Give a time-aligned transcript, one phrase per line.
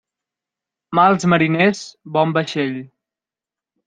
[0.99, 1.83] Mals mariners,
[2.15, 2.73] bon vaixell.